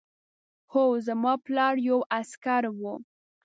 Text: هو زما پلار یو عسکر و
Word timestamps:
هو 0.71 0.85
زما 1.07 1.33
پلار 1.45 1.75
یو 1.87 1.97
عسکر 2.17 2.63
و 2.79 2.81